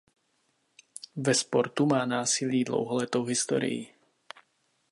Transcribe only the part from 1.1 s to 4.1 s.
Ve sportu má násilí dlouholetou historii.